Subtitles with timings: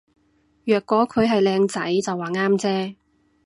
[0.63, 2.95] 若果佢係靚仔就話啱啫